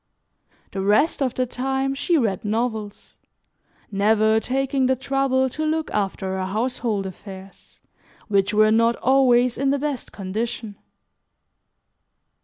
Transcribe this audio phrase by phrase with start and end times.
[0.71, 3.17] The rest of the time she read novels,
[3.91, 7.79] never taking the trouble to look after her household affairs,
[8.27, 10.75] which were not always in the best condition.